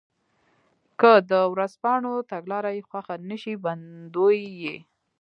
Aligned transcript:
که 0.99 1.11
د 1.29 1.31
ورځپاڼو 1.53 2.13
تګلاره 2.31 2.69
یې 2.77 2.81
خوښه 2.89 3.15
نه 3.29 3.37
شي 3.41 3.53
بندوي 3.63 4.41
یې. 4.61 4.75